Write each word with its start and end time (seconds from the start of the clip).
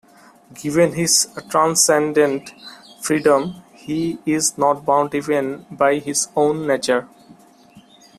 Given 0.55 0.93
his 0.93 1.27
transcendent 1.49 2.53
freedom, 3.03 3.61
he 3.75 4.17
is 4.25 4.57
not 4.57 4.83
bound 4.83 5.13
even 5.13 5.67
by 5.69 5.99
his 5.99 6.27
own 6.35 6.65
nature. 6.65 7.07